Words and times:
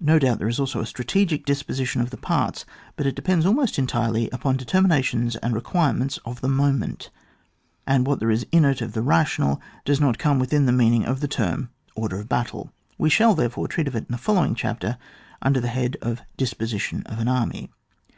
No 0.00 0.18
doubt 0.18 0.38
there 0.38 0.48
is 0.48 0.58
also 0.58 0.80
a 0.80 0.86
strategic 0.86 1.44
disposition 1.44 2.00
of 2.00 2.08
the 2.08 2.16
parts; 2.16 2.64
but 2.96 3.04
it 3.04 3.14
depends 3.14 3.44
almost 3.44 3.78
entirely 3.78 4.32
on 4.40 4.56
determinations 4.56 5.36
and 5.36 5.54
requirements 5.54 6.18
of 6.24 6.40
the 6.40 6.48
moment, 6.48 7.10
and 7.86 8.06
what 8.06 8.18
there 8.18 8.30
is 8.30 8.46
in 8.50 8.64
it 8.64 8.80
of 8.80 8.92
the 8.94 9.02
rational, 9.02 9.60
does 9.84 10.00
not 10.00 10.16
come 10.16 10.38
within 10.38 10.64
the 10.64 10.72
mean 10.72 10.94
ing 10.94 11.04
of 11.04 11.20
the 11.20 11.28
term 11.28 11.68
order 11.94 12.18
of 12.18 12.30
battle." 12.30 12.72
We 12.96 13.10
shall 13.10 13.34
therefore 13.34 13.68
treat 13.68 13.88
of 13.88 13.94
it 13.94 14.06
in 14.08 14.12
the 14.12 14.16
follow 14.16 14.42
ing 14.46 14.54
chapter 14.54 14.96
under 15.42 15.60
the 15.60 15.68
head 15.68 15.98
of 16.00 16.22
Disposition 16.38 17.02
of 17.02 17.18
an 17.18 17.28
Army. 17.28 17.68